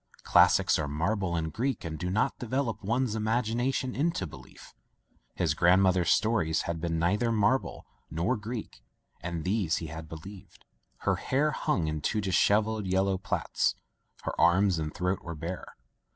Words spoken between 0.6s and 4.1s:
are marble and Greek and do not develop one's imagination